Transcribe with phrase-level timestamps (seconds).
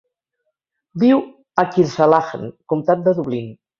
[1.03, 1.21] Viu
[1.65, 3.53] a Kilsallaghan, comtat de Dublín.